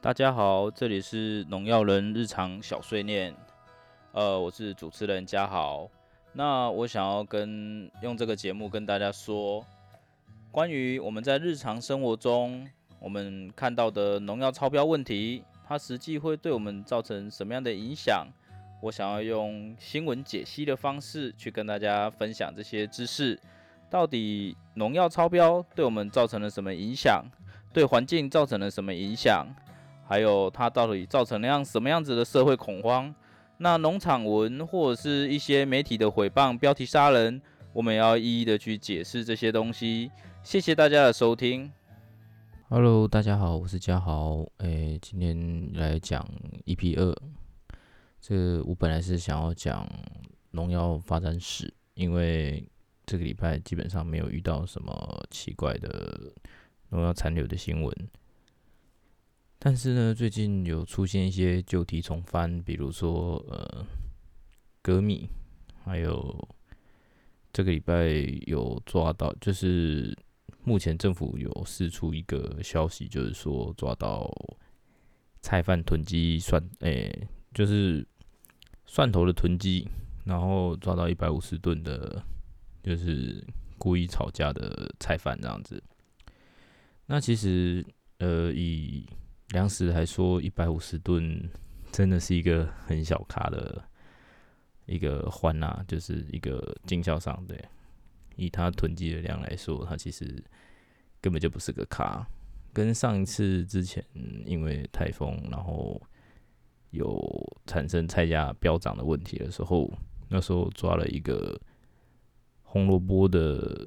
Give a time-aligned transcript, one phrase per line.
[0.00, 3.34] 大家好，这里是农药人日常小碎念，
[4.12, 5.90] 呃，我是主持人嘉豪。
[6.32, 9.66] 那我想要跟用这个节目跟大家说，
[10.52, 12.64] 关于我们在日常生活中
[13.00, 18.24] 我们看到的农药超标问题，它实际会对我们造成什么样的影响？
[18.80, 23.36] 我想要用新闻解析的方式去跟大家分享这些知识。
[23.90, 27.24] 到底农药超标对我们造成了什么影响？
[27.72, 29.44] 对环境造成了什么影响？
[30.08, 33.14] 还有它到底造成了样什么样子的社会恐慌？
[33.58, 37.42] 那农场文或者是一些媒体的诽谤、标题杀人，
[37.74, 40.10] 我们要一一的去解释这些东西。
[40.42, 41.70] 谢谢大家的收听。
[42.70, 44.46] Hello，大家好，我是嘉豪。
[44.58, 46.26] 诶，今天来讲
[46.64, 47.14] EP 二。
[48.18, 49.86] 这我本来是想要讲
[50.52, 52.66] 农药发展史，因为
[53.04, 56.32] 这个礼拜基本上没有遇到什么奇怪的
[56.88, 57.94] 农药残留的新闻。
[59.60, 63.84] 但是呢，最近有出现一些旧题重翻，比如说呃，
[64.80, 65.28] 革命，
[65.84, 66.48] 还有
[67.52, 68.06] 这个礼拜
[68.46, 70.16] 有抓到，就是
[70.62, 74.32] 目前政府有释出一个消息，就是说抓到
[75.40, 78.06] 菜贩囤积蒜，诶，就是
[78.86, 79.88] 蒜头的囤积，
[80.24, 82.22] 然后抓到一百五十吨的，
[82.82, 83.44] 就是
[83.76, 85.82] 故意吵架的菜贩这样子。
[87.06, 87.84] 那其实
[88.18, 89.04] 呃以
[89.50, 91.48] 粮食还说一百五十吨，
[91.90, 93.82] 真的是一个很小卡的
[94.86, 97.62] 一个欢呐，就是一个经销商对，
[98.36, 100.42] 以他囤积的量来说，他其实
[101.20, 102.28] 根本就不是个卡。
[102.74, 104.04] 跟上一次之前
[104.44, 106.00] 因为台风，然后
[106.90, 107.18] 有
[107.66, 109.90] 产生菜价飙涨的问题的时候，
[110.28, 111.58] 那时候抓了一个
[112.62, 113.86] 红萝卜的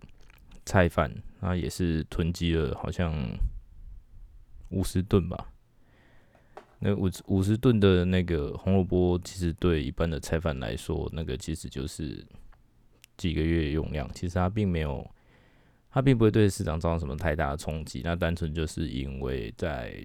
[0.65, 3.13] 菜贩，他也是囤积了好像
[4.69, 5.50] 五十吨吧。
[6.83, 12.25] 那五五十吨的那个红萝卜，其实对一般的菜贩来说，那个其实就是
[13.17, 14.09] 几个月用量。
[14.15, 15.07] 其实它并没有，
[15.91, 18.01] 它并不会对市场造成什么太大的冲击。
[18.03, 20.03] 那单纯就是因为在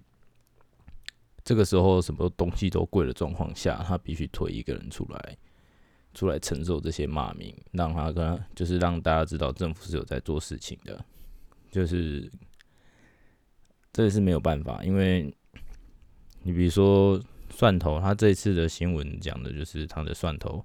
[1.43, 5.39] 这个时候什么东西都贵的状况下，他必须推一个人出来，
[6.13, 11.03] 出来承受这些骂名，让他跟就是让大家知道政府是有在做事情的。
[11.71, 12.31] 就是
[13.95, 15.35] 这也是没有办法，因为。
[16.47, 17.21] 你比如说
[17.51, 20.65] 蒜头，他这次的新闻讲的就是他的蒜头，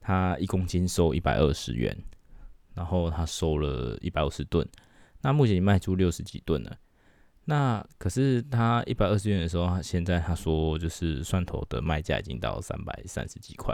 [0.00, 1.96] 他一公斤收一百二十元，
[2.74, 4.68] 然后他收了一百五十吨，
[5.20, 6.76] 那目前卖出六十几吨了。
[7.44, 13.72] 那可是他一百二十元的时候，现在他说就是蒜头的卖价已经到三百三十几块。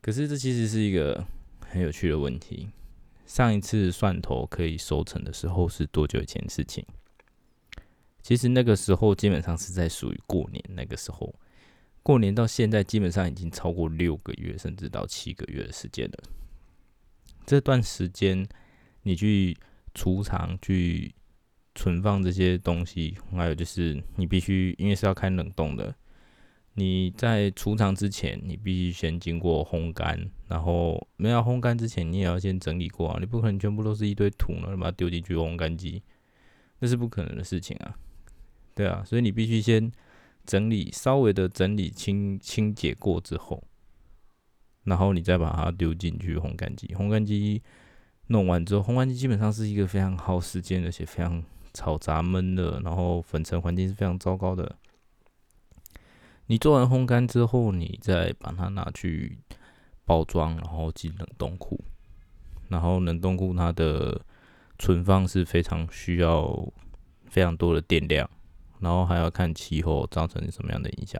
[0.00, 1.22] 可是这其实是一个
[1.68, 2.70] 很有趣的问题。
[3.26, 6.82] 上一次蒜头可以收成的时候是多久以前的事情？
[8.24, 11.34] 其实那个时候基本上是在属于过年那个时候，
[12.02, 16.18] 过年到现在基本上已经超过六个月，甚至到七个月的时间了。
[17.44, 18.48] 这段时间
[19.02, 19.54] 你去
[19.94, 21.14] 储藏、去
[21.74, 25.94] 存放这些东西，还有就是你必须因为是要开冷冻的，
[26.72, 30.18] 你在储藏之前，你必须先经过烘干，
[30.48, 36.02] 然后没有烘干之前，你也要先整理过啊，你不可能全部都是一堆土呢，把它丢进去烘干机，
[36.78, 37.94] 那是不可能的事情啊。
[38.74, 39.90] 对啊，所以你必须先
[40.44, 43.62] 整理，稍微的整理清清洁过之后，
[44.82, 46.88] 然后你再把它丢进去烘干机。
[46.88, 47.62] 烘干机
[48.26, 51.42] 弄完之后，烘干机基本上是一个非常耗时间，而且非常
[51.72, 54.76] 嘈杂闷的，然后粉尘环境是非常糟糕的。
[56.46, 59.38] 你做完烘干之后，你再把它拿去
[60.04, 61.82] 包装，然后进冷冻库。
[62.68, 64.20] 然后冷冻库它的
[64.78, 66.72] 存放是非常需要
[67.26, 68.28] 非常多的电量。
[68.84, 71.18] 然后还要看气候造成什么样的影响，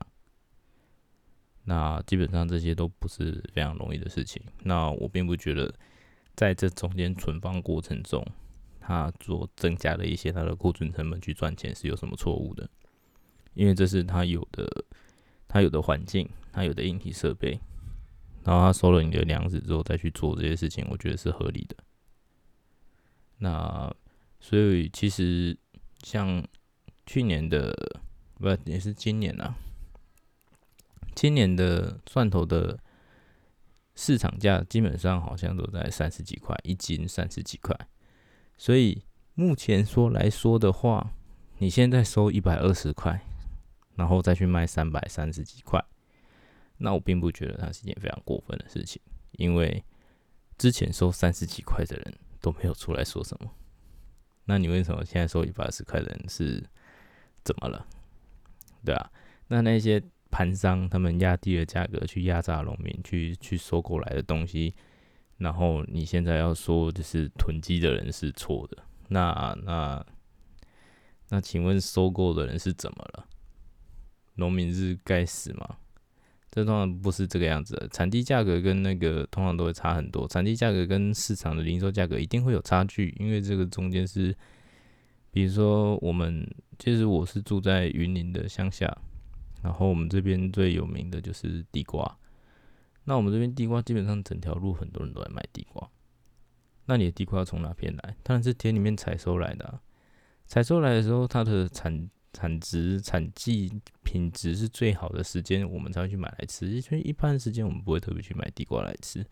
[1.65, 4.43] 那基本上这些都不是非常容易的事情。
[4.63, 5.75] 那我并不觉得
[6.37, 8.23] 在这中间存放过程中，
[8.79, 12.69] 它做增加了一些它的库存成本去赚钱是有什么错误的，
[13.55, 14.85] 因为这是它有的，
[15.49, 17.59] 它有的环境，它有的硬体设备，
[18.45, 21.75] 然后它收了你的粮食之后再去做这些事情，我觉得是合理的。
[23.39, 23.91] 那
[24.39, 25.57] 所以其实
[26.03, 26.47] 像。
[27.07, 28.01] 去年的
[28.37, 29.55] 不也是今年啊？
[31.15, 32.79] 今年的蒜头的
[33.95, 37.75] 市场价基本上好像都在三十几块一斤，三十几块。
[38.59, 39.05] 所以
[39.35, 41.13] 目前说来说的话，
[41.59, 43.21] 你现在收一百二十块，
[43.95, 45.83] 然后再去卖三百三十几块，
[46.79, 49.01] 那我并不觉得它是一件非常过分的事情，
[49.33, 49.85] 因为
[50.59, 53.51] 之前收三十几块的人都没有出来说什么。
[54.47, 56.69] 那你为什么现在收一百二十块的人是？
[57.45, 57.87] 怎么了？
[58.85, 59.11] 对啊，
[59.49, 64.75] 那那些盘商他们压低了价格去压榨农民，去去收购来的东西，
[65.39, 70.05] 然后你现在要说就是囤积的人是错的，那那
[71.29, 73.27] 那请问收购的人是怎么了？
[74.35, 75.77] 农民是该死吗？
[76.51, 84.37] 这通常不是这个样子的，产地价格跟那个通常都会差很多，产地价格跟市场的零售价格一定会有差距，因为这个中间是，
[85.35, 86.49] 比如说我们
[86.79, 88.87] 其实我是住在云林的乡下，
[89.65, 92.17] 然后我们这边最有名的就是地瓜，
[93.03, 95.91] 那我们这边地瓜基本上整条路很多人都在卖地瓜，
[96.87, 98.17] 那你的地瓜要从哪边来？
[98.23, 99.81] 当然是田里面采收来的，
[100.47, 103.73] 采收来的时候它的产产值、产季、
[104.05, 106.69] 品质是最好的时间，我们才会去买来吃。
[106.69, 109.27] 因为一般时间我们不会特别去买地瓜来吃，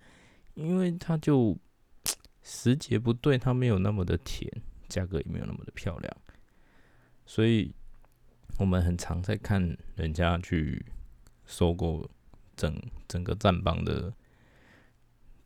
[0.54, 1.56] 因为它就
[2.42, 4.50] 时节不对，它没有那么的甜，
[4.92, 6.16] 价格也没有那么的漂亮。
[7.24, 7.72] 所以
[8.58, 10.84] 我们很常在看人家去
[11.46, 12.08] 收购
[12.54, 14.12] 整整个站帮的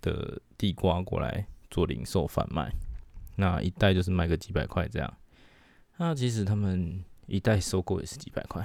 [0.01, 2.71] 的地瓜过来做零售贩卖，
[3.37, 5.17] 那一袋就是卖个几百块这样。
[5.97, 7.05] 那其实他们。
[7.29, 8.65] 一袋收购也是几百块，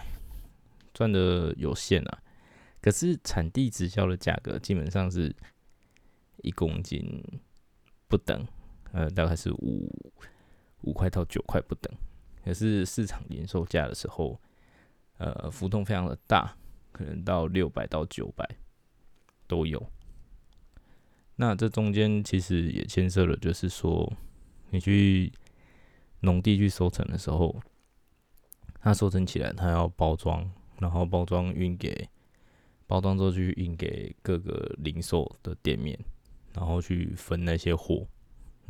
[0.94, 2.22] 赚的有限啊。
[2.80, 5.36] 可是产地直销的价格基本上是
[6.44, 7.02] 一公斤
[8.08, 8.46] 不等，
[8.92, 10.14] 呃，大概是五
[10.82, 11.92] 五块到九块不等。
[12.44, 14.40] 可是市场零售价的时候，
[15.18, 16.56] 呃，浮动非常的大，
[16.92, 18.48] 可能到六百到九百
[19.48, 19.86] 都有。
[21.36, 24.12] 那这中间其实也牵涉了，就是说
[24.70, 25.32] 你去
[26.22, 27.62] 农地去收成的时候。
[28.84, 32.10] 它收成起来，它要包装，然后包装运给
[32.88, 35.96] 包装之后去运给各个零售的店面，
[36.56, 38.08] 然后去分那些货。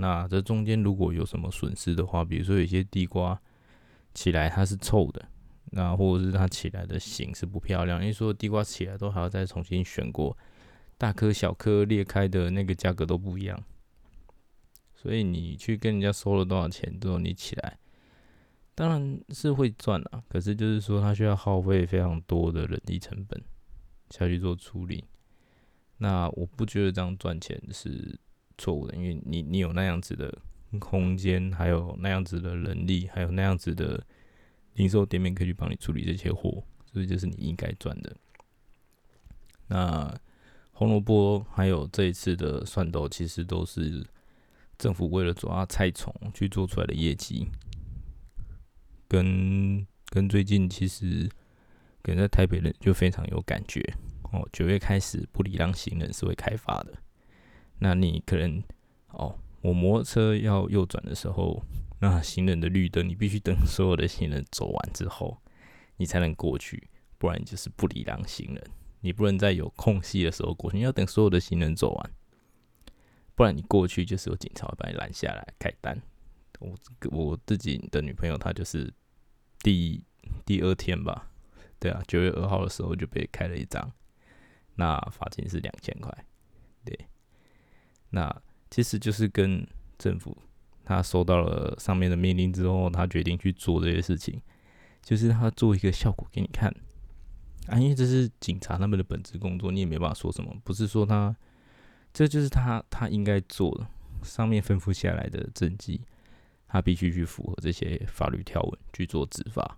[0.01, 3.39] 那这中间如果有什么损失的话，比如说有些地瓜
[4.15, 5.23] 起来它是臭的，
[5.65, 10.35] 那或者是它起来的形是不漂亮，因为说地瓜起来都还要再重新选过，
[10.97, 13.63] 大颗小颗裂开的那个价格都不一样。
[14.95, 17.77] 所以你去跟人家收了多少钱之后，你起来。
[18.73, 23.39] 当然是会赚啊，可是就是说，它需要耗费非常多的人力成本
[24.09, 25.03] 下去做处理。
[25.97, 28.17] 那我不觉得这样赚钱是
[28.61, 30.37] 错误的，因为你你有那样子的
[30.79, 34.05] 空间，还有那样子的能力，还有那样子的
[34.75, 38.15] 零售店面可以去帮你处理这些货，所以就是你应该赚的。
[39.67, 40.13] 那
[40.71, 44.05] 红萝卜还有这一次的蒜豆，其实都是
[44.77, 47.47] 政府为了抓菜虫去做出来的业绩。
[49.07, 51.29] 跟跟最近其实，
[52.01, 53.81] 可能在台北人就非常有感觉
[54.31, 54.47] 哦。
[54.53, 56.93] 九月开始，不礼让行人是会开发的。
[57.81, 58.63] 那你可能
[59.09, 61.61] 哦，我摩托车要右转的时候，
[61.99, 65.37] 那行人的绿灯，你必须等所有的行人走完之后，
[65.97, 66.87] 你才能过去，
[67.17, 68.63] 不然就是不礼让行人。
[69.01, 72.11] 你不能在有空隙的时候过去，你要等所有的行人走完，
[73.35, 75.99] 不然你过去就是有警察把你拦下来开单。
[76.59, 76.77] 我
[77.11, 78.93] 我自己的女朋友她就是。
[79.63, 80.03] 第
[80.43, 81.29] 第二天吧，
[81.77, 83.91] 对啊，九月二号的时候就被开了一张，
[84.73, 86.11] 那罚金是两千块，
[88.11, 89.67] 那其实就是跟
[89.97, 90.37] 政府
[90.85, 94.39] 他收到了上面的命令之后，他决定去做这些事情，
[95.01, 96.73] 就是他做一个效果给你看
[97.67, 101.35] 啊，因为这是警察他们的本职工作，你也没办法说什么，不是说他
[102.13, 103.87] 这就是他他应该做的，
[104.23, 106.01] 上面吩咐下来的政绩。
[106.73, 109.77] 他必须去符合这些法律条文去做执法。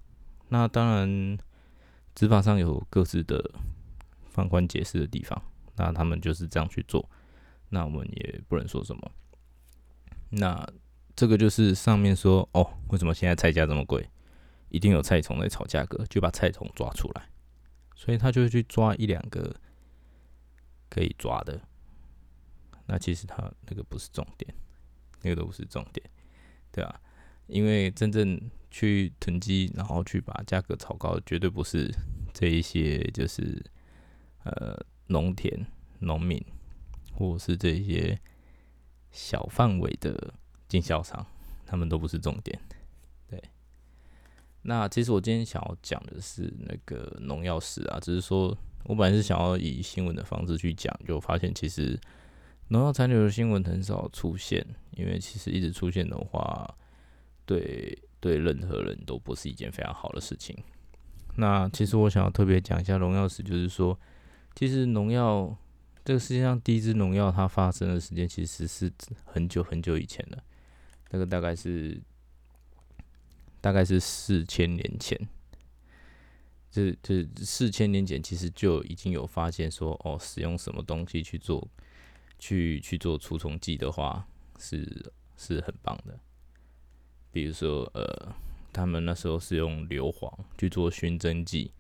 [0.50, 1.36] 那当然，
[2.14, 3.44] 执法上有各自的
[4.30, 5.42] 放宽解释的地方。
[5.76, 7.10] 那他们就是这样去做，
[7.74, 9.12] 那我们也不能说什么。
[10.30, 10.64] 那
[11.16, 14.08] 这个就是上面说哦，为什么现在菜价这么贵？
[14.70, 17.30] 一定有菜虫在炒价格，就把菜虫抓出来。
[17.96, 19.56] 所以他就会去抓一两个
[20.88, 21.60] 可以抓的。
[22.86, 24.54] 那其实他那个不是重点，
[25.22, 26.08] 那个都不是重点。
[26.72, 27.02] 对啊，
[27.48, 28.40] 因为真正
[28.70, 31.92] 去囤积，然后去把价格炒高，绝对不是
[32.34, 33.64] 这一些，就是
[34.44, 34.78] 呃
[35.08, 35.66] 农田
[36.00, 36.44] 农民，
[37.14, 38.20] 或是这些
[39.12, 40.34] 小范围的
[40.68, 41.26] 经销商，
[41.66, 42.60] 他们都不是重点。
[43.30, 43.42] 对，
[44.62, 52.00] 那其实我今天想要讲的是那个农药史啊，只是说我本来是想要以新闻的方式去讲，就发现其实。
[52.70, 56.76] 农药残留的新闻很少出现，因为其实一直出现的话，
[57.46, 60.58] 对对任何人都不是一件非常好的事情。
[61.36, 64.00] 那其实我想要特别讲一下农药史，就是说，
[64.56, 65.56] 其实农药
[66.06, 68.92] 这个世界上第一支农药它发生的时间其实是
[69.26, 70.44] 很久很久以前了，
[71.12, 72.02] 那个大概是
[73.62, 75.18] 大概是四千年前，
[76.70, 81.66] 这这四千年前其实就已经有发现说，哦，使用什么东西去做，
[82.38, 84.28] 去去做除虫剂的话，
[84.60, 86.20] 是是很棒的。
[87.32, 88.36] 比如说，呃，
[88.74, 91.72] 他们那时候是用硫磺去做熏蒸剂，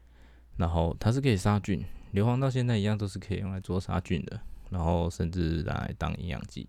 [0.55, 4.39] 然后它是可以杀菌，硫磺到现在一样都是可以用来做杀菌的，
[4.69, 6.67] 然后甚至来当营养剂。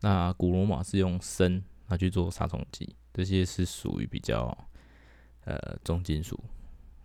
[0.00, 4.56] 那古罗马是用砷拿去做杀虫剂，这些是属于比较
[5.46, 6.38] 呃重金属。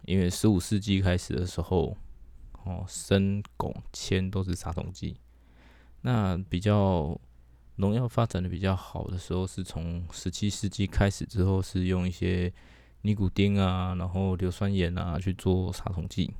[0.03, 1.95] 因为十五世纪开始的时候，
[2.65, 5.15] 哦，砷、汞、铅都是杀虫剂。
[6.01, 7.17] 那比较
[7.77, 12.51] 农药发展的比较好的时候，是从十七世纪开始之后，是用一些
[13.03, 16.33] 尼古丁啊，然后硫酸盐啊去做杀虫剂。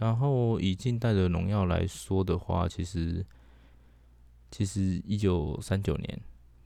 [0.00, 3.22] 然后以近代的农药来说的话，其实
[4.50, 6.20] 其实一九三九年，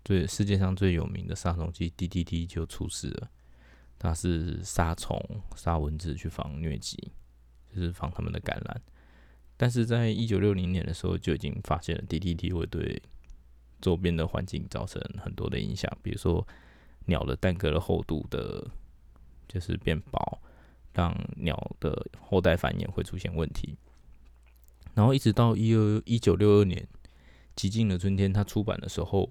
[0.04, 3.28] 最世界上最有名的杀虫剂 DDT 就出事了。
[3.98, 5.20] 它是杀虫、
[5.56, 7.10] 杀蚊子去防疟疾，
[7.74, 8.80] 就是防他们的感染。
[9.56, 13.02] 但是在一九六零年的时候，就已经发现了 DDT 会对
[13.80, 16.46] 周边的环境造成很多的影响，比如说
[17.06, 18.64] 鸟的蛋壳的厚度的，
[19.48, 20.40] 就是变薄，
[20.94, 23.76] 让鸟的后代繁衍会出现问题。
[24.94, 26.80] 然后一直到一二一九六二年，
[27.54, 29.30] 《极静的春天》它出版的时候，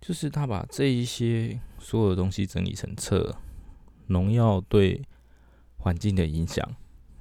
[0.00, 3.36] 就是他把这一些所有的东西整理成册。
[4.06, 5.00] 农药对
[5.76, 6.68] 环境的影响，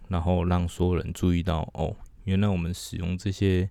[0.07, 3.69] 然后让所有人注意到哦，原来我们使用这些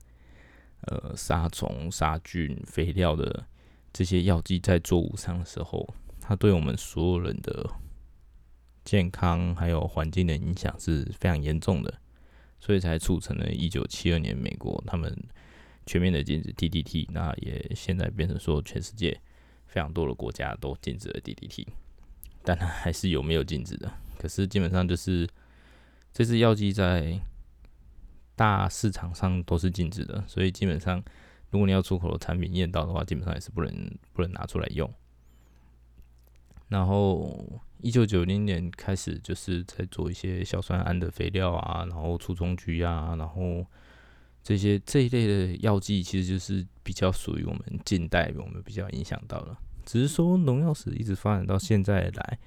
[0.82, 3.44] 呃杀虫、杀菌、肥料的
[3.92, 7.68] 这些药剂在作物上的时候，它对我们所有人的
[8.88, 11.92] 健康还有环境的影响是非常严重的，
[12.58, 15.14] 所以才促成了一九七二年美国他们
[15.84, 19.20] 全面的禁止 DDT，那也现在变成说全世界
[19.66, 21.66] 非常多的国家都禁止了 DDT。
[22.42, 25.28] 但它还是有没有禁止的，可是基本上就是
[26.10, 27.20] 这支药剂在
[28.34, 30.96] 大市场上都是禁止的，所以基本上
[31.50, 34.90] 如果你要出口的产品验到的话，基本上也是不能不能拿出来用。
[36.68, 43.64] 然后一九九零年开始就是在做一些硝酸铵的肥料啊，然后除虫菊啊，然后
[44.42, 49.58] 这些这一类的药剂，其实就是比较属于我们近代我们比较影响到了。
[49.84, 52.38] 只是说农药史一直发展到现在来，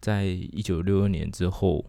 [0.00, 1.78] 在一九六二年之后，《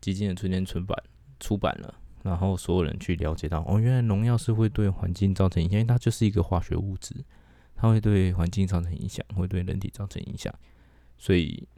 [0.00, 0.96] 基金的春天》出版
[1.38, 1.94] 出版了，
[2.24, 7.14] 然后所有人去了解到，哦，原来农药是会对环境造成影响，因为它就是一个化学物质，
[7.76, 10.52] 它会对环境造成影响，会对人体造成影响，
[11.20, 11.68] 所以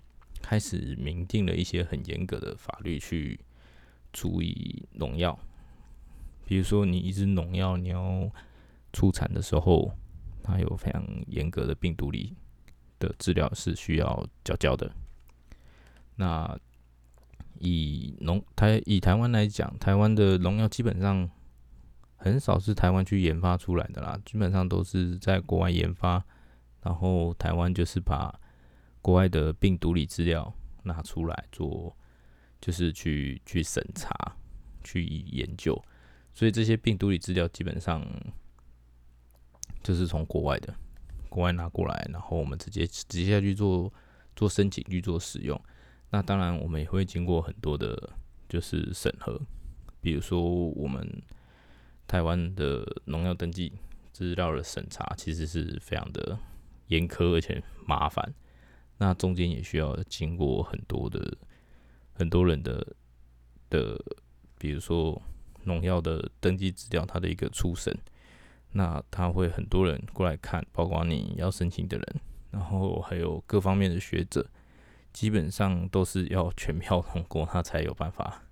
[0.40, 3.40] 开始明定了一些很严格的法律去
[4.12, 5.36] 注意农药，
[6.46, 8.30] 比如说你一支农药你要
[8.92, 9.92] 出产的时候，
[10.42, 12.34] 它有非常严格的病毒力。
[13.02, 14.88] 的治疗是需要缴交的。
[16.14, 16.56] 那
[17.58, 21.28] 以农台以台湾来讲，台湾的农药基本上
[22.14, 26.24] 很少是台湾去研发出来的啦，基本上都是在国外研发，
[26.80, 28.32] 然后台湾就是把
[29.02, 30.50] 国外的病毒理资料
[30.84, 31.94] 拿出来做，
[32.60, 34.08] 就是去去审查、
[34.82, 35.74] 去研究，
[36.32, 38.02] 所以这些病毒理资料基本上
[39.82, 40.74] 就是从国外的。
[41.28, 43.90] 国外拿过来，然后我们直接直接下去做
[44.36, 45.58] 做申请去做使用。
[46.10, 48.10] 那当然，我们也会经过很多的，
[48.50, 49.40] 就是审核。
[50.02, 51.22] 比如说，我们
[52.06, 53.72] 台湾的农药登记
[54.12, 56.38] 资料的审查，其实是非常的
[56.88, 58.34] 严苛而且麻烦。
[59.02, 61.36] 那中间也需要经过很多的
[62.12, 62.86] 很多人的
[63.68, 64.00] 的，
[64.58, 65.20] 比如说
[65.64, 67.92] 农药的登记资料，它的一个初审。
[68.70, 72.20] 那他会很多人过来看，包括你要申请的人，
[72.52, 74.48] 然后还有各方面的学者，
[75.12, 78.44] 基本上都是要全票通过，他才有办法，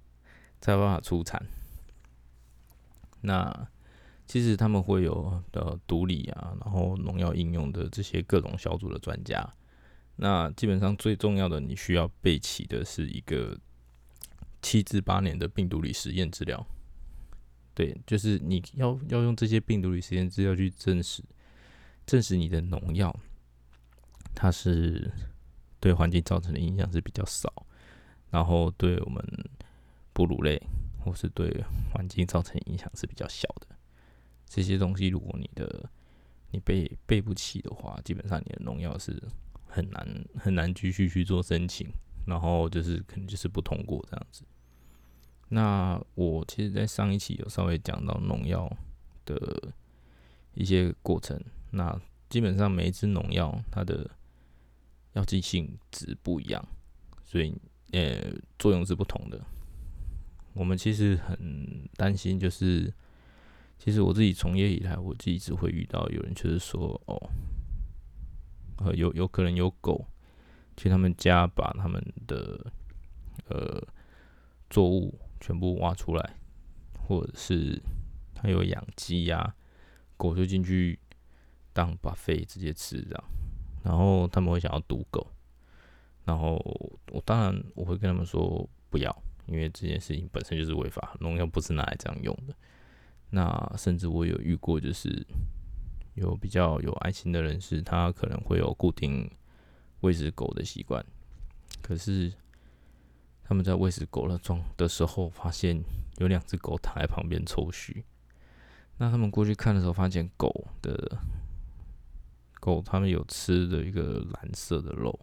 [0.61, 1.41] 才有办法出产。
[3.21, 3.69] 那
[4.27, 9.55] 其实他们会有的毒理啊，然后农药应用的这些各种小组的专家。
[10.23, 13.59] 那基本上最重要的，你需要备齐的是一个
[14.61, 16.67] 七至八年的病毒理实验资料。
[17.75, 21.25] 对，就是你要要用这些病毒与实验资料去证实，
[22.05, 23.15] 证实你的农药，
[24.35, 25.11] 它是
[25.81, 27.67] 对环境造成的影响是比较少，
[28.29, 29.25] 然后对我们
[30.13, 30.61] 哺乳类
[31.03, 33.69] 或是对环境造成影响是比较小的。
[34.45, 35.89] 这些东西，如果你的
[36.51, 39.23] 你背背不起的话，基本上你的农药是
[39.71, 41.89] 很难很难继续去做申请，
[42.27, 44.43] 然后就是可能就是不通过这样子。
[45.49, 48.71] 那我其实，在上一期有稍微讲到农药
[49.25, 49.73] 的
[50.55, 51.41] 一些过程。
[51.71, 54.09] 那基本上每一支农药它的
[55.15, 56.65] 药剂性质不一样，
[57.25, 57.53] 所以
[57.93, 59.41] 呃作用是不同的。
[60.53, 62.93] 我们其实很担心，就是
[63.79, 67.31] 其实我自己从业以来，我自己只会遇到有人就是说，哦，
[68.81, 70.05] 呃，有有可能有狗
[70.77, 72.73] 去他们家把他们的
[73.49, 73.81] 呃
[74.69, 76.35] 作物全部挖出来，
[77.07, 77.81] 或者是
[78.35, 79.55] 他有养鸡呀，
[80.17, 80.99] 狗就进去
[81.73, 83.25] 当把肺直接吃这样，
[83.85, 85.27] 然后他们会想要毒狗，
[86.25, 86.57] 然后
[87.13, 89.15] 我当然我会跟他们说不要。
[89.47, 92.55] 因为这件事情本身就是违法，农药不是拿来这样用的。
[93.31, 95.27] 那甚至我有遇过，就是
[96.21, 99.29] 有比较有爱心的人士，他可能会有固定
[100.01, 101.05] 喂食狗的习惯，
[101.83, 102.33] 可是
[103.43, 105.83] 他们在喂食狗的状的时候，发现
[106.19, 108.05] 有两只狗躺在旁边抽搐。
[108.99, 111.19] 那他们过去看的时候，发现狗的
[112.61, 115.19] 狗他们有吃的一个蓝色的肉，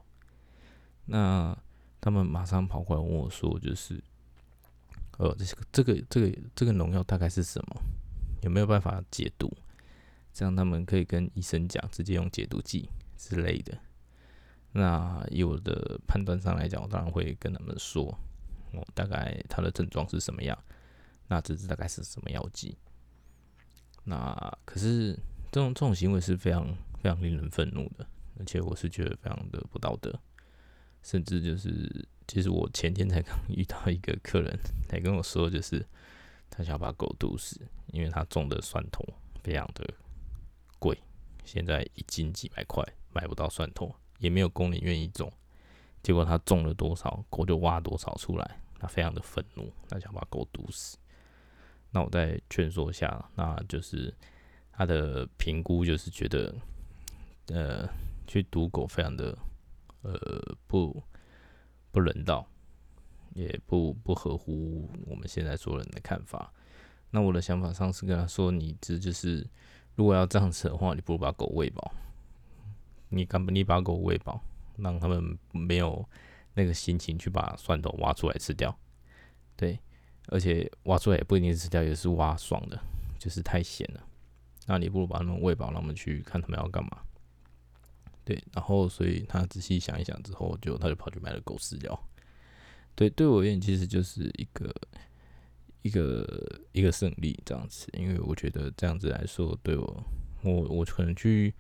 [1.06, 1.58] 那
[2.02, 4.04] 他们马上跑过来问我说，就是。
[5.20, 7.82] 呃，这个这个这个这个农药大概是什么？
[8.44, 9.52] 有没有办法解毒？
[10.38, 13.76] 这样他们可以跟医生讲，直接用解毒剂之类的。
[14.72, 18.16] 那以我的判断上来讲，我当然会跟他们说，
[18.72, 20.56] 我大概他的症状是什么样，
[21.28, 22.78] 那这是大概是什么药剂。
[24.04, 25.14] 那可是
[25.52, 26.68] 这种这种行为是非常
[27.02, 28.06] 非常令人愤怒的，
[28.38, 30.14] 而且我是觉得非常的不道德，
[31.02, 32.08] 甚至就是。
[32.28, 35.84] 其实我前天才刚遇到一个客人，来跟我说，就是
[36.50, 37.58] 他想把狗毒死，
[37.94, 39.02] 因为他种的蒜头
[39.42, 39.88] 非常的
[40.80, 40.98] 贵，
[41.44, 45.32] 现在一斤几百块，买不到蒜头，也没有工人愿意种。
[46.02, 50.98] 结果他种了多少，狗就挖多少出来，他非常的愤怒，他想把狗毒死。
[51.92, 54.14] 那我再劝说下，那就是
[54.72, 56.56] 他的评估就是觉得，
[57.48, 57.90] 呃，
[58.26, 59.38] 去毒狗非常的，
[60.02, 61.04] 呃，不。
[61.90, 62.46] 不人道，
[63.34, 66.54] 也不不合乎我们现在所有人的看法。
[67.10, 69.48] 那我的想法上是跟他说：“你这就是，
[69.98, 71.92] 如果要这样子的话，你不如把狗喂饱。
[73.10, 73.52] 你干不？
[73.52, 74.40] 你把狗喂饱，
[74.78, 76.08] 让他们没有
[76.54, 78.78] 那个心情去把蒜头挖出来吃掉。
[79.56, 79.80] 对，
[80.28, 82.80] 而且挖出来也不一定是吃掉，也是挖爽的，
[83.18, 84.04] 就是太咸了。
[84.68, 87.00] 那你不如把他们喂饱，让他们去看他们要干嘛。”
[88.24, 92.00] 对，然后所以他仔细想一想之后，就他就跑去买了狗饲料。
[92.94, 94.70] 对，对我而言，其实就是一个
[95.82, 100.04] 一个一个胜利这样子，因为我觉得这样子来说，对我
[100.44, 101.54] 我我可能去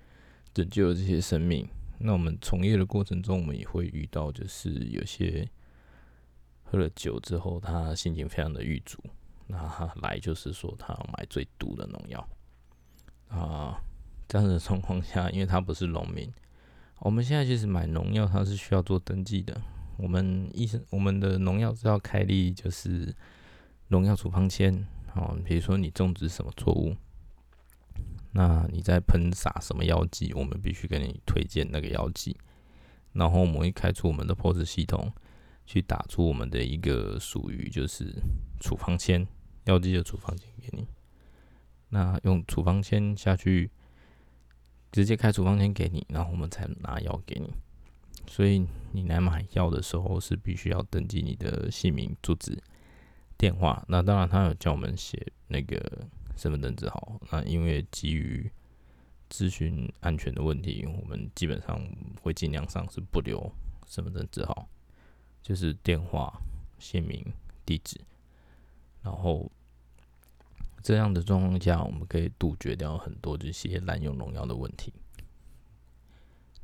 [0.54, 1.68] 拯救这些生命。
[2.00, 5.50] 那我们从业的过程中，我们也会遇到，就是有些
[6.64, 9.02] 喝了酒之后，他心情非常的郁卒，
[9.48, 12.30] 那他来就是说他要买最毒的农药
[13.30, 13.82] 啊。
[14.30, 16.30] 这样的状况下，因为他不是农民。
[17.00, 19.58] 我们现在其实买农药，它是需要做登记的。
[19.98, 23.16] 我们医生，我们的农药是要开立，就是
[23.88, 24.86] 农药处方签。
[25.15, 26.95] 哦，比如说你种植什么作物，
[28.32, 32.38] 那你在喷洒什么药剂，我们必须给你推荐那个药剂。
[33.13, 35.12] 然后我们会开出我们的 POS 系统，
[35.65, 38.13] 去打出我们的一个属于就是
[38.60, 39.26] 处方签，
[39.65, 40.88] 药剂的处方签给你。
[41.89, 43.71] 那用处方签下去。
[44.89, 47.54] 直接开处方签给你，然后我们才拿药给你。
[48.26, 52.58] 所以你来买药的时候是必须要登记你的姓名、住址、
[53.38, 53.84] 电话。
[53.88, 55.80] 那当然，他有叫我们写那个
[56.36, 57.19] 身份证字号。
[57.32, 58.52] 那因为基于
[59.30, 61.82] 咨询安全的问题，我们基本上
[62.21, 63.52] 会尽量上是不留
[63.86, 64.67] 身份证字号，
[65.41, 66.41] 就是电话、
[66.80, 67.26] 姓名、
[67.65, 68.00] 地址，
[69.02, 69.52] 然后。
[70.84, 74.93] 这样的状况下，我们可以杜绝掉很多这些滥用农药的问题。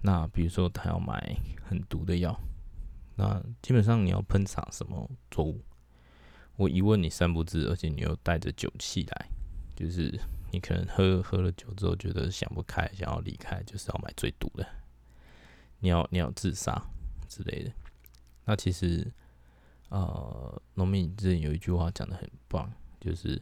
[0.01, 2.39] 那比如说，他要买很毒的药，
[3.15, 5.59] 那基本上你要喷洒什么作物？
[6.55, 9.27] 我一问你三不知，而且你又带着酒气来，
[9.75, 10.19] 就是
[10.51, 14.67] 你可能喝喝了酒之后觉得想不开，想要离开，就是要买最毒的，
[15.79, 16.81] 你要你要自杀
[17.27, 17.71] 之类的。
[18.45, 19.11] 那其实，
[19.89, 23.41] 呃，农民之前有一句话讲的很棒，就是。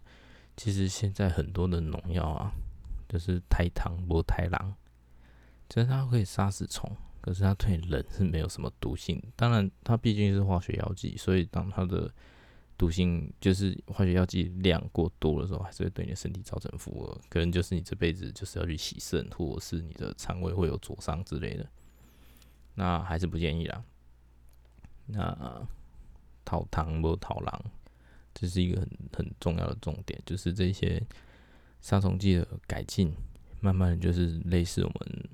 [0.57, 2.51] 其实现在很多的农药啊，
[3.07, 4.75] 就是太糖不太狼，
[5.67, 9.19] 就是它可以杀死虫，可是它对人是没有什么毒性。
[9.35, 12.13] 当然，它毕竟是化学药剂，所以当它的
[12.81, 17.21] 毒性就是化学药剂量过多的时候，还是会对你的身体造成负荷。
[17.29, 21.69] 可能就是你这辈子就是要去洗肾，或者是你的肠胃会有灼伤之类的，
[22.73, 23.83] 那还是不建议啦。
[25.05, 25.67] 那
[26.43, 27.63] 讨糖不讨狼。
[28.33, 31.05] 这是一个很很重要的重点，就是这些
[31.81, 33.13] 杀虫剂的改进，
[33.59, 35.29] 慢慢的就是类似我们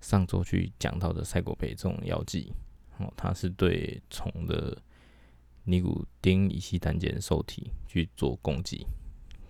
[0.00, 2.52] 上周去讲到的赛果培这种药剂，
[2.98, 4.76] 哦，它是对虫的
[5.64, 8.86] 尼古丁乙烯胆碱受体去做攻击，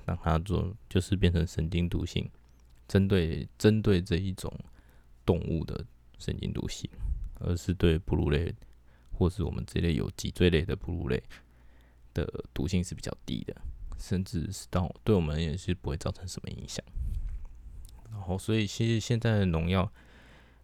[0.06, 2.28] 让它做就是变成神经毒性，
[2.86, 4.52] 针对针对这一种
[5.24, 5.84] 动物的
[6.18, 6.90] 神经毒性，
[7.40, 8.54] 而是对哺乳类
[9.10, 11.22] 或是我们这类有脊椎类的哺乳类
[12.12, 13.56] 的毒性是比较低的，
[13.98, 16.84] 甚至是到对我们也是不会造成什么影响。
[18.10, 19.90] 然后，所以其实现在的农药，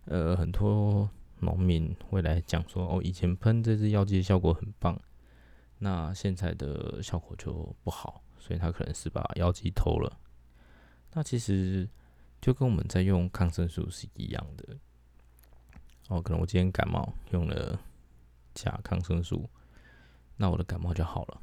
[0.05, 1.09] 呃，很多
[1.41, 5.01] 农民会来讲说，哦，以前喷这支药剂效果很棒。
[5.81, 10.19] 那现在的效果就不好，所以他可能是把药剂偷了。
[11.13, 11.89] 那其实
[12.41, 14.77] 就跟我们在用抗生素是一样的。
[16.09, 17.81] 哦，可能我今天感冒用了
[18.55, 19.49] 假抗生素，
[20.37, 21.41] 那我的感冒就好了。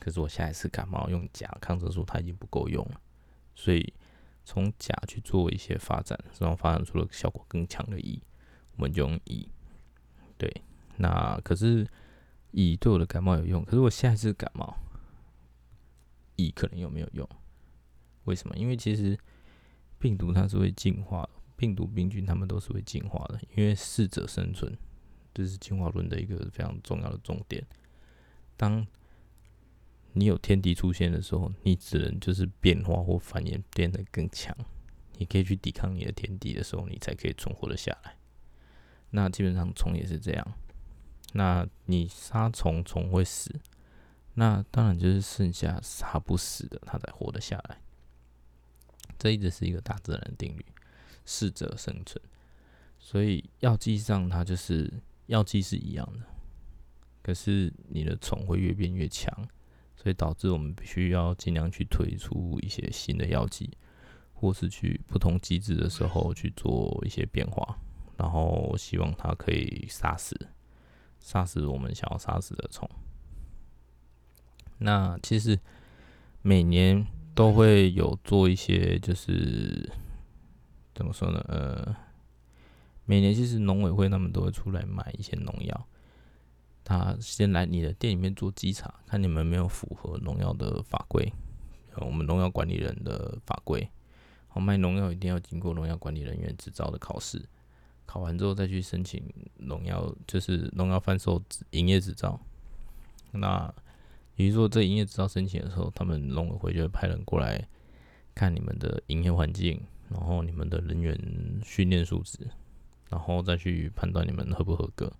[0.00, 3.00] 可是我下一次感冒用假抗生素，它已经不够用了。
[3.54, 3.92] 所以
[4.46, 8.22] 从甲去做一些发展，然后发展出了效果更强的乙，
[8.76, 9.46] 我们就用乙。
[10.38, 10.62] 对，
[10.96, 11.86] 那可是。
[12.52, 14.76] 乙对我的感冒有用，可是我下一次感冒，
[16.36, 17.28] 乙可能有没有用？
[18.24, 18.56] 为什么？
[18.56, 19.18] 因为其实
[19.98, 24.76] 病毒它是会进化的，病毒、病菌它们都是会进化的，因为适者生存，
[25.34, 27.66] 这是进化论的一个非常重要的重点。
[28.56, 28.86] 当
[30.12, 34.56] 你有天敌出现的时候，你只能就是变化或繁衍变得更强，
[35.16, 38.16] 你可以去抵抗你的天敌的时候，你才可以存活的下来。
[39.10, 40.54] 那基本上虫也是这样。
[41.32, 43.54] 那你杀虫，虫会死，
[44.34, 47.80] 那当然就是剩下杀不死的，它才活得下来。
[49.18, 50.64] 这一直是一个大自然定律，
[51.26, 52.22] 适者生存。
[52.98, 54.92] 所以药剂上它就是
[55.26, 56.26] 药剂是一样的，
[57.22, 59.32] 可是你的虫会越变越强，
[59.96, 63.70] 所以导致我们必须要尽量去推出一些新的药剂，
[64.32, 67.78] 或是去不同机制的时候去做一些变化，
[68.16, 70.34] 然后希望它可以杀死。
[71.28, 72.88] 杀死我们想要杀死的虫。
[74.78, 75.60] 那其实
[76.40, 79.92] 每年都会有做一些，就是
[80.94, 81.44] 怎么说呢？
[81.48, 81.94] 呃，
[83.04, 85.86] 每年其实农委会他们都会出来买一些农药。
[86.82, 91.30] 他先来你的店里面做稽查，看你们没有符合农药的法规，
[91.96, 93.86] 我们农药管理人的法规。
[94.46, 97.46] 好，卖农药一定要经过农药管理人员执照的考试。
[98.08, 99.22] 考完之后再去申请
[99.58, 101.40] 农药，就是农药贩售
[101.72, 102.40] 营业执照。
[103.32, 103.70] 那
[104.34, 107.68] 比如说这营业执照申请的时候，他们农委会就会派人过来
[108.34, 111.14] 看你们的营业环境，然后你们的人员
[111.62, 112.38] 训练素质，
[113.10, 115.12] 然后再去判断你们合不合格。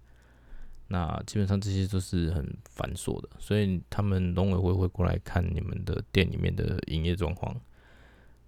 [0.87, 7.55] 那基本上这些都是很繁琐的，所以他们农委会会过来看你们的店里面的营业状况，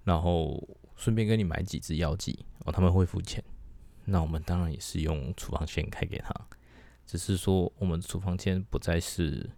[0.04, 3.44] 然后顺便跟你买几支药剂哦，他们会付钱。
[4.10, 6.34] 那我们当然也是用处方签开给他，
[7.06, 9.48] 只是说我们处方签不再是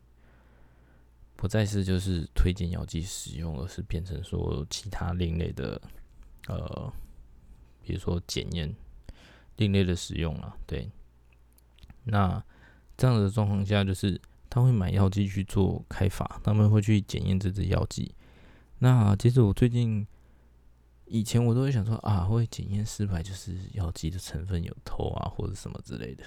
[1.37, 5.81] 不再是就是推荐药剂使用，而是变成说其他另类的
[6.49, 6.93] 呃，
[7.83, 8.75] 比如说检验
[9.57, 10.55] 另类的使用了。
[10.67, 10.91] 对，
[12.05, 12.45] 那
[12.97, 18.15] 这样的状况下，就是他会买药剂去做开发，他们会去检验这支药剂。
[18.81, 20.07] 那其实我最近。
[21.15, 26.25] 以前我都会想说啊，会检验失败就是药剂的成分有偷啊，或者什么之类的。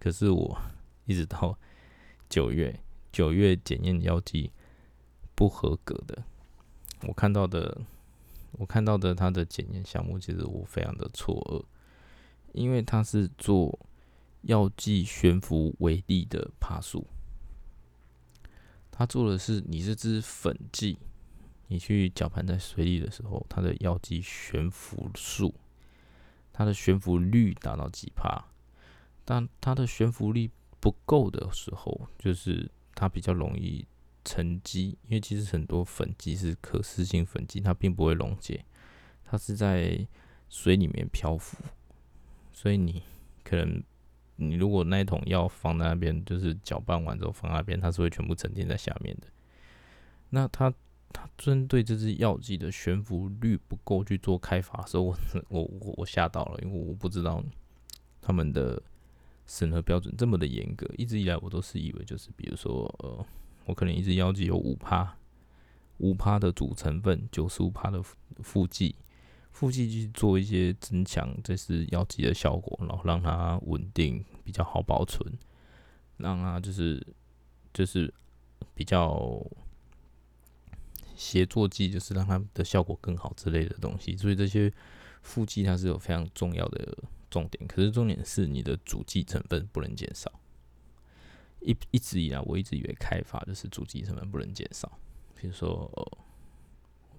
[0.00, 0.60] 可是我
[1.04, 1.56] 一直到
[2.28, 2.80] 九月，
[3.12, 4.50] 九月检验药剂
[5.36, 6.24] 不合格的，
[7.02, 7.80] 我看到的，
[8.58, 11.64] 我看到的它的检验项目，其实我非常的错愕，
[12.54, 13.78] 因为它是做
[14.42, 17.06] 药剂悬浮微粒的帕数，
[18.90, 20.98] 他做的是你这支粉剂。
[21.68, 25.54] 你去搅拌在水里的时候，它的药剂悬浮数，
[26.52, 28.44] 它的悬浮率达到几帕？
[29.24, 33.86] 当它的悬浮力不够的时候，就是它比较容易
[34.24, 38.62] 沉积，因为其实很多粉剂是可湿性粉剂，它并不会溶解，
[39.24, 40.06] 它是在
[40.50, 41.56] 水里面漂浮，
[42.52, 43.02] 所以你
[43.42, 43.82] 可能
[44.36, 49.26] 你如果那一桶药放在那边，就是搅拌完之后放那边，它是会全部沉淀在下面的。
[50.28, 50.72] 那它。
[51.14, 55.16] 他针对这支药剂的悬浮率不够去做开发的时候， 我
[55.48, 57.40] 我我我吓到了，因为我不知道
[58.20, 58.82] 他们的
[59.46, 60.90] 审核标准这么的严格。
[60.98, 63.24] 一直以来，我都是以为就是，比如说，呃，
[63.66, 65.16] 我可能一支药剂有五趴，
[65.98, 68.02] 五趴的主成分，九十五趴的
[68.42, 68.96] 副剂，
[69.52, 75.32] 副剂去做一些增强这是药剂的效果，然后让它稳定，比较好保存，
[76.16, 77.06] 让它就是
[77.72, 78.12] 就是
[78.74, 79.40] 比较。
[81.16, 84.72] 协作剂就是让它的效果更好之类的东西，所以这些
[85.22, 86.96] 副剂它是有非常重要的
[87.30, 87.66] 重点。
[87.66, 90.30] 可是重点是你的主剂成分不能减少，
[91.60, 94.98] 一一直以来我一直以为开发就是主机成本不能减少，
[95.40, 95.90] 比如说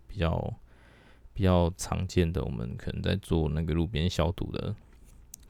[0.08, 0.54] 比较
[1.34, 4.76] 比较常见的，我们可能在做那个路边消毒的，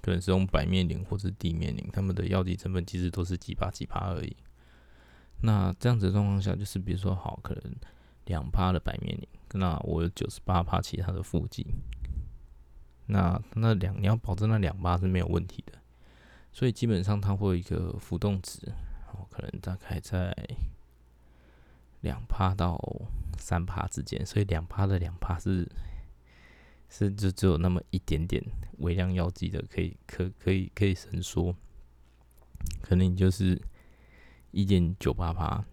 [0.01, 4.36] 可能是用白面磷或者地面磷，他们的药剂成本其实都是几帕几帕而已。
[5.41, 7.75] 那这样子的状况下，就是比如说好可能
[8.25, 11.65] 两帕的白面磷，那我有九十八帕其他的腹肌，
[13.07, 15.73] 那那两你要保证那两帕是没有问题的。
[16.51, 18.71] 所以基本上它会有一个浮动值，
[19.11, 20.33] 哦，可能大概在
[21.99, 22.79] 两帕到
[23.38, 25.69] 三帕之间，所以两帕的两帕是
[26.88, 28.41] 是就只有那么一点点
[28.77, 31.53] 微量药剂的可以可可以可以伸缩，
[32.81, 33.61] 可能就是
[34.51, 35.65] 一点九八帕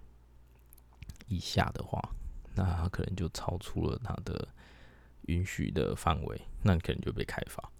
[1.29, 2.13] 以下的话，
[2.55, 4.49] 那他可能就超出了他的
[5.23, 7.71] 允许的范围，那可能就被开发。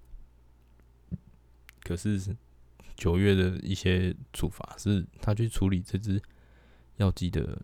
[1.83, 2.37] 可是。
[2.95, 6.23] 九月的一些处罚是他去处理这支
[6.99, 7.61] 药剂的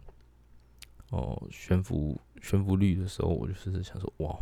[1.11, 4.37] 哦悬浮悬浮率的时候，我就是想说，哇，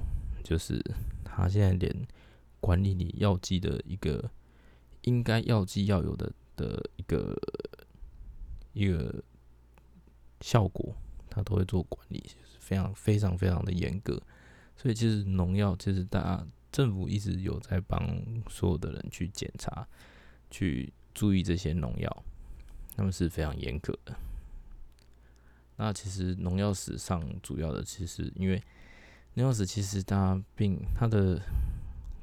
[0.44, 0.80] 就是
[1.24, 2.06] 他现在连
[2.60, 4.30] 管理你药剂的一个
[5.02, 7.36] 应该药剂要有的的一个
[8.72, 9.22] 一个
[10.40, 10.94] 效果，
[11.28, 14.20] 他都会做管理，就非常非常非常的严格。
[14.76, 18.04] 所以其实农药，其实大家政府一直有在帮
[18.50, 19.86] 所有的人去检查。
[20.48, 22.24] 去注意这些农药，
[22.96, 24.16] 他们是非常严格的。
[25.76, 28.62] 那其实农药史上主要的，其实因为
[29.34, 31.42] 农药史其实它并它的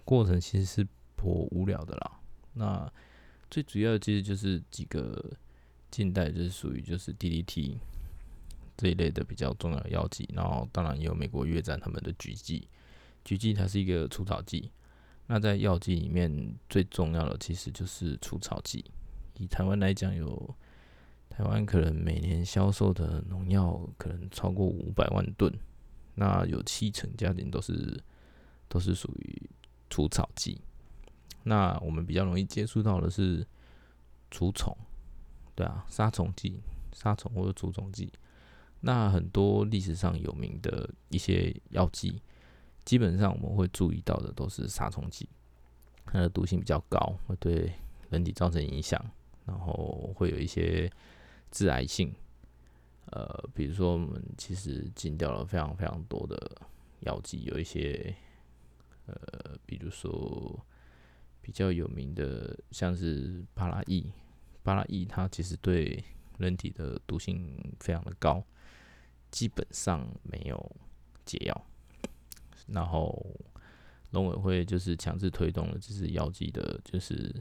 [0.06, 2.20] 过程其实是颇无聊的啦。
[2.54, 2.92] 那
[3.52, 5.32] 最主要的其实就是几个
[5.92, 7.78] 近代就是属于就是 DDT
[8.76, 12.68] 这一类的比较重要的药剂，然后当然也有美国越战他们的狙击，
[13.24, 14.72] 狙击它是一个除草剂。
[15.28, 18.84] 那在药剂里面最重要的其实就是除草剂。
[19.38, 20.56] 以台湾来讲，有
[21.30, 25.52] 台湾可能每年销售的农药可能超过五百万吨，
[26.16, 28.00] 那有七成家庭都是
[28.68, 29.50] 都是属于
[29.90, 30.62] 除草剂。
[31.44, 33.46] 那我们比较容易接触到的是
[34.30, 34.76] 除虫，
[35.56, 38.12] 对啊，杀虫剂、杀虫或者除虫剂。
[38.86, 42.22] 那很多历史上有名的一些药剂。
[42.84, 45.26] 基本上我们会注意到的都是杀虫剂，
[46.04, 47.72] 它的毒性比较高，会对
[48.10, 49.02] 人体造成影响，
[49.46, 50.92] 然后会有一些
[51.50, 52.14] 致癌性。
[53.06, 56.62] 呃，比如说我们其实禁掉了非常非常多的
[57.00, 58.14] 药剂，有一些
[59.06, 60.60] 呃，比如说
[61.42, 64.12] 比较有名的像是巴拉益，
[64.62, 66.04] 巴拉益它其实对
[66.38, 68.44] 人体的毒性非常的高，
[69.34, 70.76] 基本上没有
[71.26, 71.66] 解药。
[72.68, 73.20] 然后
[74.12, 77.34] 农委会就是强制推动了这支药剂的，就是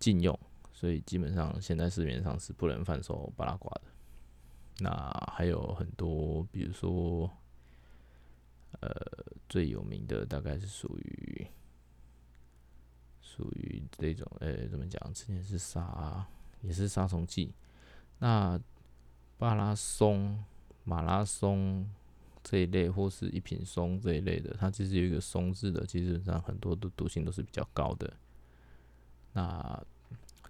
[0.00, 0.36] 禁用，
[0.72, 3.82] 所以基本上现在市面上是不能贩售巴拉瓜的。
[4.80, 4.90] 那
[5.32, 7.30] 还有很多，比如说，
[8.80, 8.90] 呃，
[9.48, 11.46] 最有名的大概是属于
[13.22, 15.14] 属于这种，呃，怎么讲？
[15.14, 16.26] 之前是杀，
[16.60, 17.54] 也是杀虫剂。
[18.18, 18.60] 那
[19.38, 20.44] 巴拉松、
[20.84, 21.88] 马拉松。
[22.46, 28.12] 这一类或是一品松这一类的，它其实有一个松字的，基本上很多的毒性都是比较高的。
[29.32, 29.82] 那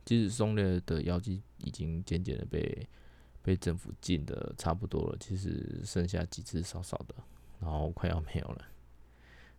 [0.04, 2.88] 即使松类的药剂已经渐渐的被
[3.42, 7.14] 被政府禁的差不多了，其实剩下几支少少的，
[7.60, 8.64] 然后快要没有了。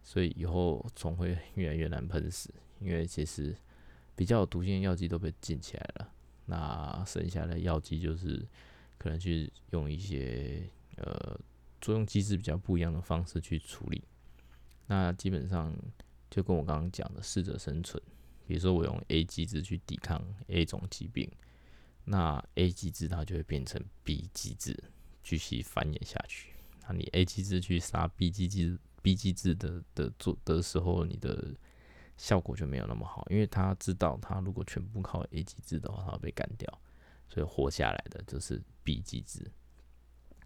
[0.03, 3.55] 所以以后虫会越来越难喷死，因为其实
[4.13, 6.09] 比较有毒性的药剂都被禁起来了。
[6.47, 8.45] 那剩下的药剂就是
[9.05, 11.39] 可能去用一些呃。
[11.81, 14.03] 作用机制比较不一样的方式去处理，
[14.87, 15.71] 那基本上
[16.31, 18.01] 就跟我刚刚讲的适者生存。
[18.47, 21.29] 比如说我用 A 机制去抵抗 A 种疾病，
[22.03, 24.75] 那 A 机制它就会变成 B 机制
[25.21, 26.53] 继续繁衍下去。
[26.87, 31.53] 那你 A 机制去杀 B 机制 B 机制的的做的时候，你的
[32.17, 36.81] 效果就没有那么好，因为他知道他如果全部靠 A 机制的话，他会被干掉，
[37.27, 39.45] 所以活下来的就是 B 机制。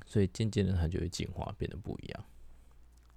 [0.05, 2.25] 所以渐渐的，它就会进化，变得不一样。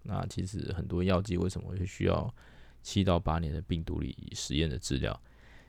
[0.03, 2.35] 那其实很多药剂为什么会需要
[2.83, 5.19] 七到八年的病毒里实验的治疗？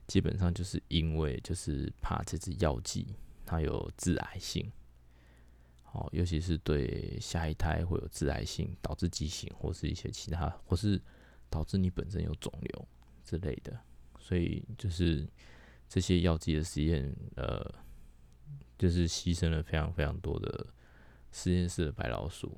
[0.06, 4.70] 基本上就是因为就是怕这支药剂它有致癌性，
[5.82, 11.02] 好，尤其是对下一胎会有致癌性，导致畸形或是一些其他，或是
[11.50, 12.88] 导致你本身有肿瘤
[13.24, 13.80] 之类的。
[14.20, 15.26] 所以就是
[15.88, 17.74] 这些药剂的实验，呃，
[18.84, 20.68] 就是牺牲了非常非常多的。
[21.36, 22.56] 实验室的白老鼠，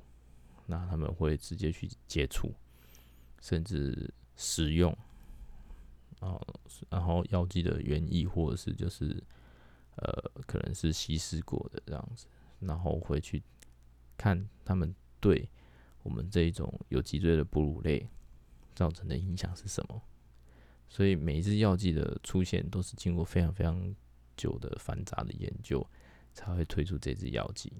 [0.66, 2.52] 那他们会直接去接触，
[3.40, 4.94] 甚至使用，
[6.20, 6.60] 然后
[6.90, 9.16] 然后药剂的原意或者是就是
[9.94, 12.26] 呃，可能是稀释过的这样子，
[12.60, 13.42] 然后会去
[14.18, 15.48] 看他们对
[16.02, 18.06] 我们这一种有脊椎的哺乳类
[18.74, 20.02] 造成的影响是什么。
[20.86, 23.96] 所以每一支药剂的出现都是经过非常非常
[24.36, 25.82] 久的繁杂的研究
[26.36, 27.72] 才会推出这支药剂。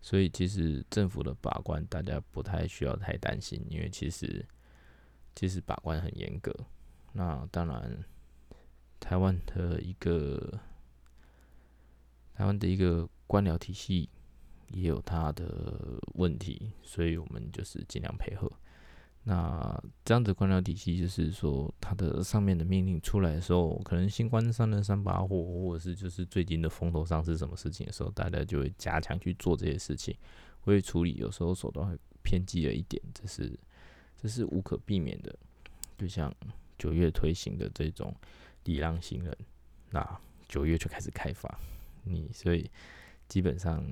[0.00, 4.44] 所以其实政府的把关大家不太需要太担心，因为其实
[5.36, 6.52] 其实把关很严格。
[7.12, 8.04] 那当然，
[8.98, 10.60] 台湾的一个
[12.34, 14.08] 台湾的一个官僚体系
[14.68, 18.50] 也有它的问题，所以我们就是尽量配合。
[19.26, 30.14] 那这样子官僚体系就是说，它的上面的命令出来的时候，可能新冠上任三把火，或者是就是最近的风头上是什么事情的时候，大家就会加强去做这些事情，
[30.60, 31.14] 会处理。
[31.14, 33.58] 有时候手段会偏激了一点，这是
[34.20, 35.34] 这是无可避免的。
[35.96, 36.30] 就像
[36.76, 38.14] 九月推行的这种
[38.64, 39.34] 礼让行人，
[39.90, 41.58] 那九月就开始开发。
[42.02, 42.70] 你所以
[43.26, 43.82] 基本上，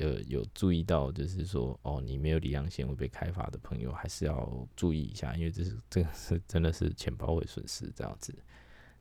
[0.00, 8.34] 呃，有注意到，就是说，哦，你没有离让线会被开发的朋友，还是要注意一下，因为这是这个是真的是钱包会损失这样子。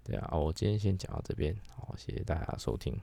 [0.04, 3.00] 对啊，我今天先讲到这边，好，谢谢大家收听。